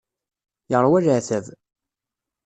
[0.71, 1.45] Yeṛwa leɛtab.